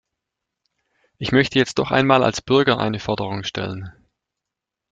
Ich 1.19 1.31
möchte 1.31 1.59
jetzt 1.59 1.77
jedoch 1.77 1.91
einmal 1.91 2.23
als 2.23 2.41
Bürger 2.41 2.79
eine 2.79 2.97
Forderung 2.99 3.43
stellen. 3.43 3.91